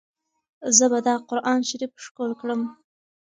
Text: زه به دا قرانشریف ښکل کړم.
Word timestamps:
زه 0.77 0.85
به 0.91 0.99
دا 1.07 1.15
قرانشریف 1.27 1.91
ښکل 2.03 2.31
کړم. 2.41 2.61